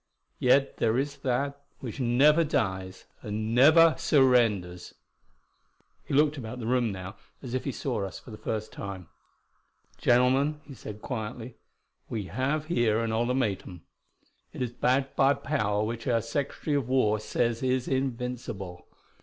Yet 0.39 0.77
there 0.77 0.97
is 0.97 1.17
that 1.17 1.61
which 1.77 1.99
never 1.99 2.43
dies 2.43 3.05
and 3.21 3.53
never 3.53 3.93
surrenders." 3.99 4.95
He 6.03 6.15
looked 6.15 6.37
about 6.37 6.57
the 6.57 6.65
room 6.65 6.91
now, 6.91 7.17
as 7.43 7.53
if 7.53 7.65
he 7.65 7.71
saw 7.71 8.03
us 8.03 8.17
for 8.17 8.31
the 8.31 8.37
first 8.39 8.71
time. 8.71 9.09
"Gentlemen," 9.99 10.59
he 10.65 10.73
said 10.73 11.03
quietly, 11.03 11.55
"we 12.09 12.23
have 12.23 12.65
here 12.65 12.97
an 13.01 13.11
ultimatum. 13.11 13.83
It 14.53 14.63
is 14.63 14.71
backed 14.73 15.15
by 15.15 15.35
power 15.35 15.83
which 15.83 16.07
our 16.07 16.21
Secretary 16.23 16.75
of 16.75 16.89
War 16.89 17.19
says 17.19 17.61
is 17.61 17.87
invincible. 17.87 18.87